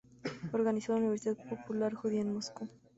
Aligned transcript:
Organizó 0.53 0.93
la 0.93 0.97
Universidad 0.97 1.47
Popular 1.47 1.93
Judía 1.93 2.21
en 2.21 2.33
Moscú. 2.33 2.67